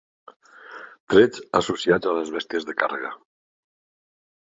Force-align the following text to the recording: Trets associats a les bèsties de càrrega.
Trets 1.13 1.43
associats 1.59 2.09
a 2.11 2.15
les 2.19 2.31
bèsties 2.37 2.65
de 2.71 2.75
càrrega. 2.81 3.13